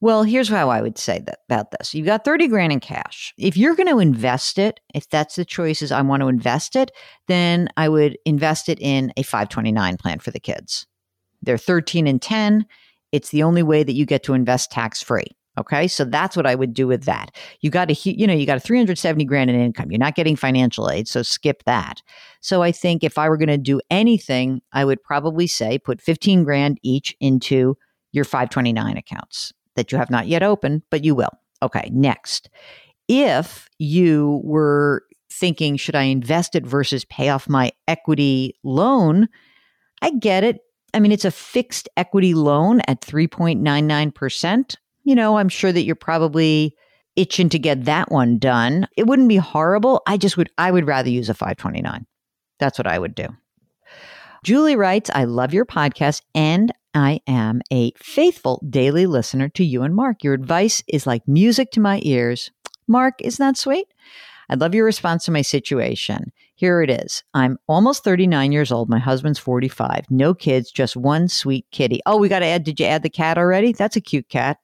Well, 0.00 0.22
here's 0.22 0.48
how 0.48 0.68
I 0.68 0.82
would 0.82 0.98
say 0.98 1.20
that 1.20 1.38
about 1.48 1.70
this. 1.70 1.94
You've 1.94 2.06
got 2.06 2.24
30 2.24 2.48
grand 2.48 2.72
in 2.72 2.80
cash. 2.80 3.32
If 3.38 3.56
you're 3.56 3.74
going 3.74 3.88
to 3.88 4.00
invest 4.00 4.58
it, 4.58 4.80
if 4.94 5.08
that's 5.08 5.36
the 5.36 5.46
choice 5.46 5.80
is 5.80 5.92
I 5.92 6.02
want 6.02 6.20
to 6.20 6.28
invest 6.28 6.76
it, 6.76 6.90
then 7.26 7.68
I 7.76 7.88
would 7.88 8.18
invest 8.26 8.68
it 8.68 8.78
in 8.80 9.12
a 9.16 9.22
529 9.22 9.96
plan 9.96 10.18
for 10.18 10.30
the 10.30 10.40
kids. 10.40 10.86
They're 11.42 11.56
13 11.56 12.06
and 12.06 12.20
10. 12.20 12.66
It's 13.12 13.30
the 13.30 13.44
only 13.44 13.62
way 13.62 13.82
that 13.82 13.94
you 13.94 14.04
get 14.04 14.22
to 14.24 14.34
invest 14.34 14.70
tax 14.70 15.02
free. 15.02 15.28
Okay. 15.56 15.86
So 15.86 16.04
that's 16.04 16.36
what 16.36 16.46
I 16.46 16.54
would 16.54 16.74
do 16.74 16.86
with 16.86 17.04
that. 17.04 17.34
You 17.60 17.70
got 17.70 17.90
a, 17.90 17.94
you 17.94 18.26
know, 18.26 18.34
you 18.34 18.44
got 18.44 18.56
a 18.56 18.60
370 18.60 19.24
grand 19.24 19.50
in 19.50 19.60
income. 19.60 19.90
You're 19.90 19.98
not 19.98 20.16
getting 20.16 20.36
financial 20.36 20.90
aid. 20.90 21.06
So 21.06 21.22
skip 21.22 21.62
that. 21.64 22.02
So 22.40 22.62
I 22.62 22.72
think 22.72 23.04
if 23.04 23.18
I 23.18 23.28
were 23.28 23.36
going 23.36 23.48
to 23.48 23.58
do 23.58 23.80
anything, 23.90 24.62
I 24.72 24.84
would 24.84 25.02
probably 25.02 25.46
say 25.46 25.78
put 25.78 26.00
15 26.00 26.44
grand 26.44 26.78
each 26.82 27.16
into 27.20 27.76
your 28.12 28.24
529 28.24 28.96
accounts 28.96 29.52
that 29.76 29.92
you 29.92 29.98
have 29.98 30.10
not 30.10 30.26
yet 30.26 30.42
opened, 30.42 30.82
but 30.90 31.04
you 31.04 31.14
will. 31.14 31.30
Okay. 31.62 31.88
Next. 31.92 32.50
If 33.06 33.68
you 33.78 34.40
were 34.42 35.04
thinking, 35.30 35.76
should 35.76 35.94
I 35.94 36.04
invest 36.04 36.54
it 36.54 36.66
versus 36.66 37.04
pay 37.04 37.28
off 37.28 37.48
my 37.48 37.70
equity 37.86 38.56
loan? 38.64 39.28
I 40.02 40.10
get 40.10 40.42
it. 40.42 40.60
I 40.92 41.00
mean, 41.00 41.12
it's 41.12 41.24
a 41.24 41.30
fixed 41.30 41.88
equity 41.96 42.34
loan 42.34 42.80
at 42.86 43.00
3.99% 43.00 44.76
you 45.04 45.14
know, 45.14 45.38
I'm 45.38 45.48
sure 45.48 45.72
that 45.72 45.84
you're 45.84 45.94
probably 45.94 46.74
itching 47.16 47.48
to 47.50 47.58
get 47.58 47.84
that 47.84 48.10
one 48.10 48.38
done. 48.38 48.88
It 48.96 49.06
wouldn't 49.06 49.28
be 49.28 49.36
horrible. 49.36 50.02
I 50.06 50.16
just 50.16 50.36
would, 50.36 50.50
I 50.58 50.70
would 50.70 50.86
rather 50.86 51.10
use 51.10 51.28
a 51.28 51.34
529. 51.34 52.06
That's 52.58 52.78
what 52.78 52.86
I 52.86 52.98
would 52.98 53.14
do. 53.14 53.28
Julie 54.42 54.76
writes, 54.76 55.10
I 55.14 55.24
love 55.24 55.54
your 55.54 55.64
podcast 55.64 56.22
and 56.34 56.72
I 56.94 57.20
am 57.26 57.60
a 57.72 57.92
faithful 57.96 58.62
daily 58.68 59.06
listener 59.06 59.48
to 59.50 59.64
you 59.64 59.82
and 59.82 59.94
Mark. 59.94 60.22
Your 60.22 60.34
advice 60.34 60.82
is 60.86 61.06
like 61.06 61.26
music 61.26 61.70
to 61.72 61.80
my 61.80 62.00
ears. 62.02 62.50
Mark, 62.86 63.14
isn't 63.20 63.44
that 63.44 63.56
sweet? 63.56 63.86
I 64.50 64.54
love 64.54 64.74
your 64.74 64.84
response 64.84 65.24
to 65.24 65.30
my 65.30 65.42
situation. 65.42 66.30
Here 66.54 66.82
it 66.82 66.90
is. 66.90 67.24
I'm 67.32 67.58
almost 67.66 68.04
39 68.04 68.52
years 68.52 68.70
old. 68.70 68.88
My 68.88 68.98
husband's 68.98 69.38
45. 69.38 70.10
No 70.10 70.34
kids, 70.34 70.70
just 70.70 70.96
one 70.96 71.28
sweet 71.28 71.66
kitty. 71.72 72.00
Oh, 72.06 72.18
we 72.18 72.28
got 72.28 72.40
to 72.40 72.46
add, 72.46 72.64
did 72.64 72.78
you 72.78 72.86
add 72.86 73.02
the 73.02 73.10
cat 73.10 73.38
already? 73.38 73.72
That's 73.72 73.96
a 73.96 74.00
cute 74.00 74.28
cat. 74.28 74.58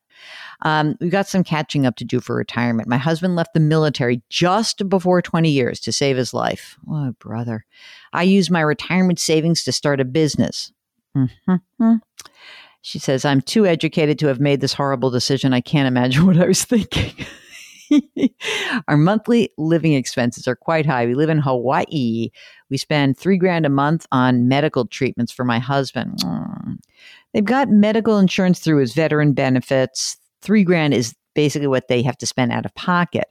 Um, 0.62 0.96
we've 1.00 1.10
got 1.10 1.28
some 1.28 1.44
catching 1.44 1.86
up 1.86 1.96
to 1.96 2.04
do 2.04 2.20
for 2.20 2.36
retirement. 2.36 2.88
My 2.88 2.98
husband 2.98 3.36
left 3.36 3.54
the 3.54 3.60
military 3.60 4.22
just 4.28 4.88
before 4.88 5.22
20 5.22 5.50
years 5.50 5.80
to 5.80 5.92
save 5.92 6.16
his 6.16 6.34
life. 6.34 6.76
Oh, 6.88 7.12
brother. 7.18 7.64
I 8.12 8.24
used 8.24 8.50
my 8.50 8.60
retirement 8.60 9.18
savings 9.18 9.64
to 9.64 9.72
start 9.72 10.00
a 10.00 10.04
business. 10.04 10.72
Mm-hmm. 11.16 11.94
She 12.82 12.98
says, 12.98 13.24
I'm 13.24 13.40
too 13.40 13.66
educated 13.66 14.18
to 14.20 14.26
have 14.28 14.40
made 14.40 14.60
this 14.60 14.72
horrible 14.72 15.10
decision. 15.10 15.52
I 15.52 15.60
can't 15.60 15.88
imagine 15.88 16.26
what 16.26 16.38
I 16.38 16.46
was 16.46 16.64
thinking. 16.64 17.26
Our 18.88 18.96
monthly 18.96 19.50
living 19.58 19.94
expenses 19.94 20.46
are 20.46 20.56
quite 20.56 20.86
high. 20.86 21.06
We 21.06 21.14
live 21.14 21.30
in 21.30 21.38
Hawaii. 21.38 22.30
We 22.68 22.76
spend 22.76 23.18
three 23.18 23.36
grand 23.36 23.66
a 23.66 23.70
month 23.70 24.06
on 24.12 24.48
medical 24.48 24.86
treatments 24.86 25.32
for 25.32 25.44
my 25.44 25.58
husband. 25.58 26.18
Mm. 26.18 26.59
They've 27.32 27.44
got 27.44 27.68
medical 27.68 28.18
insurance 28.18 28.58
through 28.60 28.78
his 28.78 28.94
veteran 28.94 29.32
benefits. 29.32 30.16
Three 30.42 30.64
grand 30.64 30.94
is 30.94 31.14
basically 31.34 31.68
what 31.68 31.88
they 31.88 32.02
have 32.02 32.18
to 32.18 32.26
spend 32.26 32.52
out 32.52 32.66
of 32.66 32.74
pocket. 32.74 33.26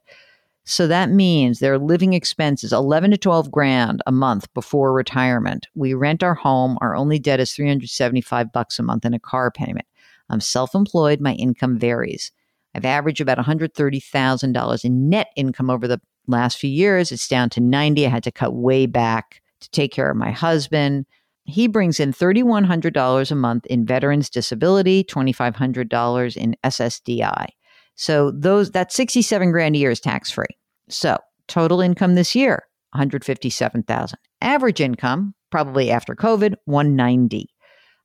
So 0.66 0.86
that 0.88 1.10
means 1.10 1.60
their 1.60 1.80
living 1.80 2.14
expenses 2.14 2.72
11 2.72 3.12
to 3.12 3.18
12 3.18 3.52
grand 3.52 4.02
a 4.06 4.12
month 4.12 4.54
before 4.54 4.94
retirement. 4.94 5.68
We 5.74 5.96
rent 5.96 6.22
our 6.22 6.36
home. 6.36 6.78
Our 6.80 6.96
only 6.96 7.18
debt 7.18 7.40
is 7.40 7.52
375 7.54 8.52
bucks 8.52 8.78
a 8.78 8.84
month 8.84 9.04
in 9.04 9.16
a 9.16 9.20
car 9.20 9.50
payment. 9.50 9.88
I'm 10.30 10.40
self-employed. 10.40 11.22
My 11.22 11.34
income 11.34 11.80
varies. 11.80 12.32
I've 12.76 12.86
averaged 12.86 13.20
about 13.20 13.40
$130,000 13.40 14.86
in 14.86 15.10
net 15.10 15.28
income 15.36 15.72
over 15.72 15.88
the 15.88 16.00
last 16.28 16.60
few 16.60 16.70
years. 16.70 17.12
It's 17.12 17.28
down 17.28 17.50
to 17.50 17.60
90. 17.60 18.06
I 18.06 18.10
had 18.10 18.24
to 18.24 18.32
cut 18.32 18.54
way 18.54 18.86
back 18.86 19.42
to 19.62 19.70
take 19.72 19.92
care 19.92 20.10
of 20.10 20.18
my 20.18 20.32
husband. 20.32 21.08
He 21.50 21.68
brings 21.68 22.00
in 22.00 22.14
$3,100 22.14 23.32
a 23.32 23.36
month 23.36 23.66
in 23.66 23.86
veterans 23.86 24.30
disability, 24.30 25.04
$2,500 25.04 26.38
in 26.38 26.56
SSDI. 26.64 27.48
So 27.96 28.32
those 28.32 28.72
that's 28.72 28.96
67 28.96 29.52
grand 29.52 29.76
a 29.76 29.80
year 29.80 29.92
is 29.92 30.00
tax 30.00 30.32
free. 30.32 30.46
So 30.88 31.18
total 31.48 31.82
income 31.82 32.16
this 32.16 32.34
year, 32.36 32.64
157,000. 32.94 34.18
Average 34.42 34.80
income, 34.80 35.34
probably 35.52 35.92
after 35.92 36.16
COVID, 36.16 36.56
190. 36.66 37.50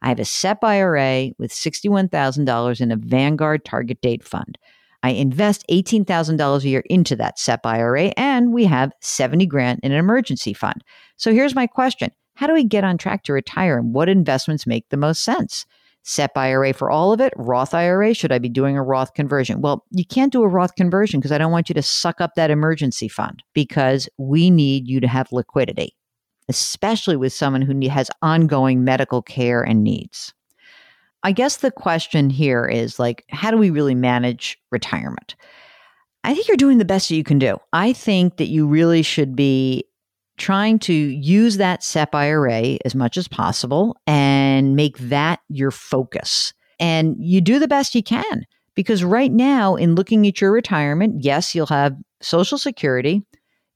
I 0.02 0.08
have 0.08 0.18
a 0.18 0.24
SEP 0.24 0.64
IRA 0.64 1.30
with 1.38 1.52
$61,000 1.52 2.80
in 2.80 2.90
a 2.90 2.96
Vanguard 2.96 3.64
target 3.64 4.00
date 4.00 4.24
fund. 4.24 4.58
I 5.02 5.10
invest 5.10 5.64
$18,000 5.70 6.64
a 6.64 6.68
year 6.68 6.82
into 6.90 7.14
that 7.16 7.38
SEP 7.38 7.64
IRA 7.64 8.12
and 8.16 8.52
we 8.52 8.64
have 8.64 8.92
70 9.00 9.46
grand 9.46 9.80
in 9.82 9.92
an 9.92 9.98
emergency 9.98 10.54
fund. 10.54 10.82
So 11.18 11.32
here's 11.32 11.54
my 11.54 11.66
question. 11.66 12.10
How 12.34 12.46
do 12.46 12.54
we 12.54 12.64
get 12.64 12.84
on 12.84 12.98
track 12.98 13.24
to 13.24 13.32
retire 13.32 13.78
and 13.78 13.92
what 13.92 14.08
investments 14.08 14.66
make 14.66 14.88
the 14.88 14.96
most 14.96 15.22
sense? 15.22 15.66
SEP 16.02 16.36
IRA 16.36 16.74
for 16.74 16.90
all 16.90 17.12
of 17.12 17.20
it, 17.20 17.32
Roth 17.36 17.72
IRA, 17.72 18.12
should 18.12 18.32
I 18.32 18.38
be 18.38 18.50
doing 18.50 18.76
a 18.76 18.82
Roth 18.82 19.14
conversion? 19.14 19.62
Well, 19.62 19.84
you 19.90 20.04
can't 20.04 20.32
do 20.32 20.42
a 20.42 20.48
Roth 20.48 20.74
conversion 20.74 21.18
because 21.18 21.32
I 21.32 21.38
don't 21.38 21.52
want 21.52 21.70
you 21.70 21.74
to 21.74 21.82
suck 21.82 22.20
up 22.20 22.34
that 22.34 22.50
emergency 22.50 23.08
fund 23.08 23.42
because 23.54 24.08
we 24.18 24.50
need 24.50 24.86
you 24.86 25.00
to 25.00 25.08
have 25.08 25.32
liquidity 25.32 25.96
especially 26.48 27.16
with 27.16 27.32
someone 27.32 27.62
who 27.62 27.88
has 27.88 28.10
ongoing 28.22 28.84
medical 28.84 29.22
care 29.22 29.62
and 29.62 29.82
needs. 29.82 30.32
I 31.22 31.32
guess 31.32 31.58
the 31.58 31.70
question 31.70 32.28
here 32.28 32.66
is 32.66 32.98
like, 32.98 33.24
how 33.30 33.50
do 33.50 33.56
we 33.56 33.70
really 33.70 33.94
manage 33.94 34.58
retirement? 34.70 35.36
I 36.22 36.34
think 36.34 36.48
you're 36.48 36.56
doing 36.56 36.78
the 36.78 36.84
best 36.84 37.08
that 37.08 37.16
you 37.16 37.24
can 37.24 37.38
do. 37.38 37.58
I 37.72 37.92
think 37.92 38.36
that 38.36 38.48
you 38.48 38.66
really 38.66 39.02
should 39.02 39.34
be 39.34 39.84
trying 40.36 40.78
to 40.80 40.92
use 40.92 41.56
that 41.58 41.82
SEP 41.82 42.14
IRA 42.14 42.78
as 42.84 42.94
much 42.94 43.16
as 43.16 43.28
possible 43.28 43.96
and 44.06 44.74
make 44.76 44.98
that 44.98 45.40
your 45.48 45.70
focus. 45.70 46.52
And 46.80 47.16
you 47.18 47.40
do 47.40 47.58
the 47.58 47.68
best 47.68 47.94
you 47.94 48.02
can 48.02 48.44
because 48.74 49.04
right 49.04 49.32
now, 49.32 49.76
in 49.76 49.94
looking 49.94 50.26
at 50.26 50.40
your 50.40 50.52
retirement, 50.52 51.22
yes, 51.22 51.54
you'll 51.54 51.66
have 51.66 51.96
Social 52.20 52.58
Security, 52.58 53.22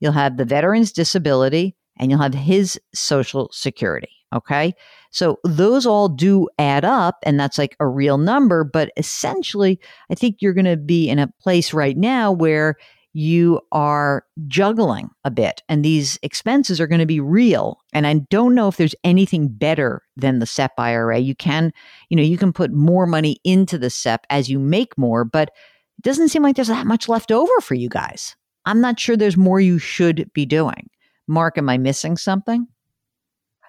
you'll 0.00 0.12
have 0.12 0.36
the 0.36 0.44
Veterans 0.44 0.90
Disability, 0.92 1.76
and 1.98 2.10
you'll 2.10 2.22
have 2.22 2.34
his 2.34 2.80
social 2.94 3.50
security. 3.52 4.10
Okay. 4.34 4.74
So 5.10 5.38
those 5.44 5.86
all 5.86 6.08
do 6.08 6.48
add 6.58 6.84
up, 6.84 7.16
and 7.24 7.40
that's 7.40 7.58
like 7.58 7.76
a 7.80 7.86
real 7.86 8.18
number. 8.18 8.62
But 8.62 8.92
essentially, 8.96 9.80
I 10.10 10.14
think 10.14 10.36
you're 10.40 10.52
going 10.52 10.64
to 10.66 10.76
be 10.76 11.08
in 11.08 11.18
a 11.18 11.32
place 11.40 11.72
right 11.72 11.96
now 11.96 12.30
where 12.30 12.76
you 13.12 13.60
are 13.72 14.24
juggling 14.46 15.10
a 15.24 15.30
bit, 15.30 15.62
and 15.68 15.84
these 15.84 16.18
expenses 16.22 16.80
are 16.80 16.86
going 16.86 17.00
to 17.00 17.06
be 17.06 17.20
real. 17.20 17.80
And 17.92 18.06
I 18.06 18.14
don't 18.30 18.54
know 18.54 18.68
if 18.68 18.76
there's 18.76 18.94
anything 19.04 19.48
better 19.48 20.02
than 20.16 20.38
the 20.38 20.46
SEP 20.46 20.72
IRA. 20.78 21.18
You 21.18 21.34
can, 21.34 21.72
you 22.10 22.16
know, 22.16 22.22
you 22.22 22.38
can 22.38 22.52
put 22.52 22.72
more 22.72 23.06
money 23.06 23.38
into 23.44 23.78
the 23.78 23.90
SEP 23.90 24.26
as 24.30 24.48
you 24.48 24.58
make 24.58 24.96
more, 24.98 25.24
but 25.24 25.50
it 25.98 26.02
doesn't 26.02 26.28
seem 26.28 26.42
like 26.42 26.56
there's 26.56 26.68
that 26.68 26.86
much 26.86 27.08
left 27.08 27.32
over 27.32 27.60
for 27.60 27.74
you 27.74 27.88
guys. 27.88 28.36
I'm 28.66 28.80
not 28.80 29.00
sure 29.00 29.16
there's 29.16 29.36
more 29.36 29.60
you 29.60 29.78
should 29.78 30.30
be 30.32 30.46
doing. 30.46 30.88
Mark, 31.26 31.58
am 31.58 31.68
I 31.68 31.78
missing 31.78 32.16
something? 32.16 32.66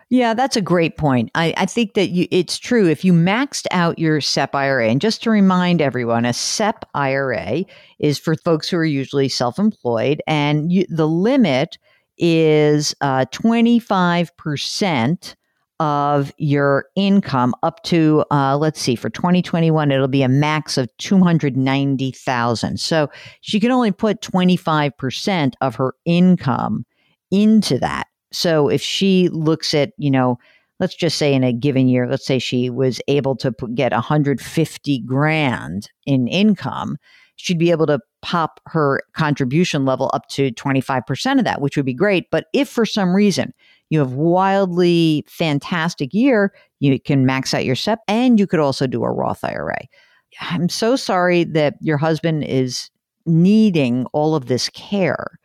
Yeah, 0.09 0.33
that's 0.33 0.55
a 0.55 0.61
great 0.61 0.97
point. 0.97 1.29
I, 1.35 1.53
I 1.55 1.67
think 1.67 1.93
that 1.93 2.09
you, 2.09 2.27
it's 2.31 2.57
true. 2.57 2.87
If 2.87 3.05
you 3.05 3.13
maxed 3.13 3.67
out 3.69 3.99
your 3.99 4.21
SEP 4.21 4.55
IRA, 4.55 4.89
and 4.89 4.99
just 4.99 5.21
to 5.23 5.29
remind 5.29 5.83
everyone, 5.83 6.25
a 6.25 6.33
SEP 6.33 6.83
IRA 6.95 7.63
is 7.99 8.17
for 8.17 8.33
folks 8.35 8.69
who 8.69 8.77
are 8.77 8.85
usually 8.85 9.29
self 9.29 9.59
employed, 9.59 10.23
and 10.25 10.71
you, 10.71 10.85
the 10.89 11.07
limit 11.07 11.77
is 12.17 12.95
uh, 13.01 13.25
25% 13.31 15.35
of 15.79 16.33
your 16.37 16.85
income 16.95 17.53
up 17.63 17.81
to 17.83 18.25
uh, 18.31 18.57
let's 18.57 18.81
see 18.81 18.95
for 18.95 19.09
2021 19.09 19.93
it'll 19.93 20.09
be 20.09 20.23
a 20.23 20.27
max 20.27 20.77
of 20.77 20.89
290,000 20.97 22.77
so 22.77 23.09
she 23.39 23.61
can 23.61 23.71
only 23.71 23.89
put 23.89 24.19
25% 24.19 25.53
of 25.61 25.75
her 25.75 25.93
income 26.03 26.85
into 27.31 27.79
that. 27.79 28.08
So 28.31 28.69
if 28.69 28.81
she 28.81 29.29
looks 29.29 29.73
at, 29.73 29.93
you 29.97 30.11
know, 30.11 30.37
let's 30.79 30.95
just 30.95 31.17
say 31.17 31.33
in 31.33 31.43
a 31.43 31.53
given 31.53 31.87
year, 31.87 32.07
let's 32.07 32.25
say 32.25 32.39
she 32.39 32.69
was 32.69 33.01
able 33.07 33.35
to 33.37 33.51
get 33.73 33.91
150 33.91 34.99
grand 34.99 35.89
in 36.05 36.27
income, 36.27 36.97
she'd 37.35 37.59
be 37.59 37.71
able 37.71 37.87
to 37.87 37.99
pop 38.21 38.59
her 38.65 39.01
contribution 39.13 39.85
level 39.85 40.11
up 40.13 40.27
to 40.27 40.51
25% 40.51 41.39
of 41.39 41.45
that, 41.45 41.61
which 41.61 41.77
would 41.77 41.85
be 41.85 41.93
great. 41.93 42.29
But 42.31 42.47
if 42.53 42.69
for 42.69 42.85
some 42.85 43.15
reason 43.15 43.53
you 43.89 43.99
have 43.99 44.13
wildly 44.13 45.25
fantastic 45.27 46.13
year, 46.13 46.53
you 46.79 46.99
can 46.99 47.25
max 47.25 47.53
out 47.53 47.65
your 47.65 47.75
SEP 47.75 47.99
and 48.07 48.39
you 48.39 48.45
could 48.45 48.59
also 48.59 48.87
do 48.87 49.03
a 49.03 49.11
Roth 49.11 49.43
IRA. 49.43 49.79
I'm 50.41 50.69
so 50.69 50.95
sorry 50.95 51.43
that 51.45 51.75
your 51.81 51.97
husband 51.97 52.43
is 52.43 52.89
needing 53.25 54.05
all 54.07 54.35
of 54.35 54.47
this 54.47 54.69
care. 54.69 55.39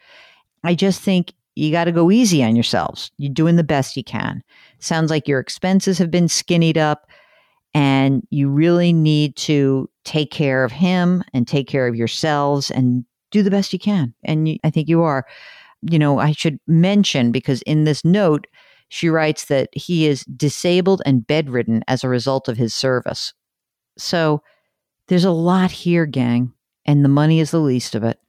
I 0.63 0.75
just 0.75 1.01
think 1.01 1.33
you 1.57 1.71
got 1.71 1.85
to 1.85 1.93
go 1.93 2.11
easy 2.11 2.43
on 2.43 2.57
yourselves. 2.57 3.11
You're 3.19 3.33
doing 3.33 3.57
the 3.57 3.65
best 3.65 3.97
you 3.97 4.05
can. 4.05 4.43
Sounds 4.79 5.11
like 5.11 5.29
your 5.29 5.41
expenses 5.41 5.99
have 5.99 6.11
been 6.11 6.29
skinnied 6.29 6.79
up. 6.79 7.07
And 7.77 8.25
you 8.31 8.49
really 8.49 8.93
need 8.93 9.35
to 9.37 9.91
take 10.05 10.31
care 10.31 10.63
of 10.63 10.71
him 10.71 11.25
and 11.33 11.47
take 11.47 11.67
care 11.67 11.89
of 11.89 11.97
yourselves 11.97 12.71
and 12.71 13.05
do 13.33 13.43
the 13.43 13.51
best 13.51 13.73
you 13.73 13.81
can. 13.81 14.15
And 14.23 14.49
you, 14.49 14.59
I 14.63 14.71
think 14.71 14.89
you 14.89 15.03
are. 15.03 15.27
You 15.83 15.99
know, 15.99 16.19
I 16.19 16.33
should 16.33 16.61
mention 16.67 17.33
because 17.33 17.63
in 17.63 17.85
this 17.85 18.05
note, 18.05 18.47
she 18.89 19.09
writes 19.09 19.47
that 19.47 19.71
he 19.73 20.07
is 20.07 20.25
disabled 20.25 21.03
and 21.05 21.27
bedridden 21.27 21.83
as 21.89 22.05
a 22.05 22.09
result 22.09 22.49
of 22.49 22.57
his 22.57 22.75
service. 22.75 23.35
So 23.99 24.43
there's 25.09 25.25
a 25.25 25.31
lot 25.31 25.73
here, 25.73 26.07
gang, 26.07 26.53
and 26.87 27.05
the 27.05 27.09
money 27.09 27.41
is 27.41 27.51
the 27.51 27.59
least 27.61 27.95
of 27.95 28.05
it. 28.05 28.21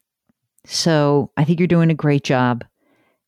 So 0.65 1.31
I 1.37 1.43
think 1.43 1.59
you're 1.59 1.67
doing 1.67 1.91
a 1.91 1.95
great 1.95 2.23
job. 2.23 2.65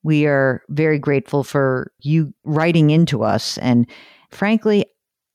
We 0.08 0.26
are 0.26 0.64
very 0.70 1.00
grateful 1.00 1.44
for 1.44 1.92
you 2.00 2.34
writing 2.46 2.92
into 2.92 3.24
us. 3.24 3.58
And 3.58 3.86
frankly, 4.32 4.86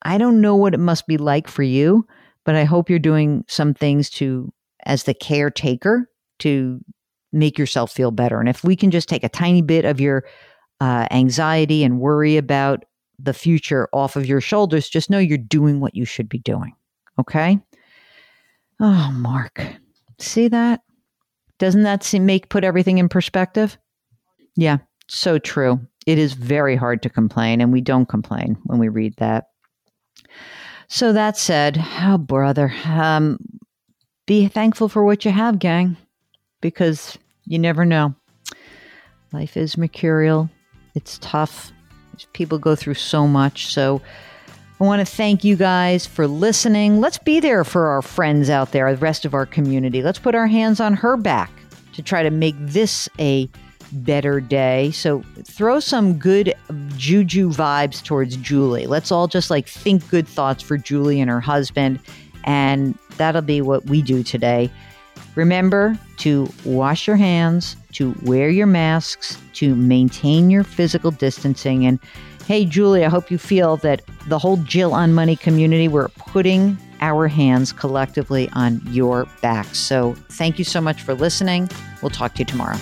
I 0.00 0.16
don't 0.16 0.40
know 0.40 0.56
what 0.56 0.72
it 0.72 0.80
must 0.80 1.06
be 1.06 1.18
like 1.18 1.46
for 1.46 1.62
you, 1.62 2.06
but 2.46 2.54
I 2.54 2.64
hope 2.64 2.88
you're 2.88 2.98
doing 2.98 3.44
some 3.48 3.74
things 3.74 4.08
to, 4.12 4.50
as 4.86 5.02
the 5.02 5.12
caretaker, 5.12 6.08
to 6.38 6.80
make 7.34 7.58
yourself 7.58 7.92
feel 7.92 8.12
better. 8.12 8.40
And 8.40 8.48
if 8.48 8.64
we 8.64 8.74
can 8.74 8.90
just 8.90 9.10
take 9.10 9.22
a 9.22 9.28
tiny 9.28 9.60
bit 9.60 9.84
of 9.84 10.00
your 10.00 10.24
uh, 10.80 11.06
anxiety 11.10 11.84
and 11.84 12.00
worry 12.00 12.38
about 12.38 12.86
the 13.18 13.34
future 13.34 13.90
off 13.92 14.16
of 14.16 14.24
your 14.24 14.40
shoulders, 14.40 14.88
just 14.88 15.10
know 15.10 15.18
you're 15.18 15.36
doing 15.36 15.80
what 15.80 15.94
you 15.94 16.06
should 16.06 16.30
be 16.30 16.38
doing. 16.38 16.72
Okay. 17.20 17.60
Oh, 18.80 19.10
Mark, 19.12 19.62
see 20.18 20.48
that? 20.48 20.80
Doesn't 21.58 21.82
that 21.82 22.02
seem, 22.02 22.24
make 22.24 22.48
put 22.48 22.64
everything 22.64 22.96
in 22.96 23.10
perspective? 23.10 23.76
Yeah, 24.56 24.78
so 25.09 25.38
true. 25.38 25.80
It 26.06 26.18
is 26.18 26.32
very 26.32 26.76
hard 26.76 27.02
to 27.02 27.09
complain, 27.09 27.61
and 27.61 27.73
we 27.73 27.80
don't 27.80 28.09
complain 28.09 28.59
when 28.64 28.78
we 28.78 28.88
read 28.88 29.14
that. 29.18 29.47
So 30.88 31.12
that 31.12 31.38
said, 31.38 31.82
oh 32.00 32.18
brother, 32.18 32.73
um, 32.85 33.38
be 34.26 34.49
thankful 34.49 34.88
for 34.88 35.04
what 35.04 35.25
you 35.25 35.30
have, 35.30 35.59
gang, 35.59 35.97
because 36.61 37.16
you 37.47 37.59
never 37.59 37.85
know. 37.85 38.14
Life 39.32 39.56
is 39.56 39.78
mercurial. 39.78 40.50
It's 40.94 41.18
tough. 41.18 41.73
People 42.35 42.59
go 42.59 42.76
through 42.76 42.94
so 42.94 43.26
much. 43.26 43.73
So 43.73 44.02
I 44.80 44.85
want 44.85 45.00
to 45.00 45.06
thank 45.06 45.44
you 45.44 45.56
guys 45.56 46.06
for 46.06 46.26
listening. 46.26 47.00
Let's 47.00 47.18
be 47.18 47.40
there 47.40 47.64
for 47.64 47.87
our 47.87 48.02
friends 48.02 48.50
out 48.50 48.73
there, 48.73 48.92
the 48.92 48.99
rest 48.99 49.25
of 49.25 49.32
our 49.32 49.47
community. 49.47 50.02
Let's 50.02 50.18
put 50.18 50.35
our 50.35 50.47
hands 50.47 50.80
on 50.80 50.94
her 50.94 51.16
back 51.16 51.50
to 51.94 52.02
try 52.02 52.23
to 52.23 52.30
make 52.30 52.56
this 52.59 53.09
a 53.18 53.49
better 53.92 54.40
day. 54.40 54.90
So 54.90 55.22
throw 55.44 55.80
some 55.80 56.18
good 56.18 56.54
juju 56.96 57.50
vibes 57.50 58.02
towards 58.02 58.37
Julie. 58.37 58.87
Let's 58.87 59.12
all 59.12 59.28
just 59.28 59.50
like 59.50 59.68
think 59.68 60.08
good 60.08 60.26
thoughts 60.26 60.62
for 60.62 60.76
Julie 60.76 61.20
and 61.20 61.30
her 61.30 61.40
husband. 61.40 62.00
And 62.44 62.99
that'll 63.16 63.42
be 63.42 63.61
what 63.61 63.87
we 63.87 64.02
do 64.02 64.22
today. 64.22 64.70
Remember 65.34 65.99
to 66.18 66.49
wash 66.64 67.06
your 67.06 67.16
hands, 67.16 67.76
to 67.92 68.14
wear 68.22 68.50
your 68.50 68.66
masks, 68.66 69.38
to 69.54 69.75
maintain 69.75 70.50
your 70.50 70.64
physical 70.64 71.11
distancing. 71.11 71.87
And 71.87 71.99
hey, 72.46 72.64
Julie, 72.64 73.04
I 73.04 73.08
hope 73.08 73.30
you 73.30 73.38
feel 73.38 73.76
that 73.78 74.02
the 74.26 74.38
whole 74.38 74.56
Jill 74.58 74.92
on 74.92 75.14
Money 75.14 75.37
community, 75.37 75.88
we're 75.88 76.08
putting 76.08 76.76
our 77.00 77.28
hands 77.28 77.72
collectively 77.72 78.49
on 78.52 78.80
your 78.87 79.26
back. 79.40 79.75
So 79.75 80.14
thank 80.30 80.58
you 80.58 80.64
so 80.64 80.80
much 80.80 81.02
for 81.02 81.14
listening. 81.14 81.68
We'll 82.02 82.11
talk 82.11 82.34
to 82.34 82.40
you 82.40 82.44
tomorrow. 82.44 82.78